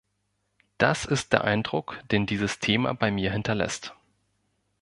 Das 0.79 1.05
ist 1.05 1.31
der 1.31 1.43
Eindruck, 1.43 2.01
den 2.09 2.25
dieses 2.25 2.57
Thema 2.57 2.95
bei 2.95 3.11
mir 3.11 3.31
hinterlässt. 3.31 3.93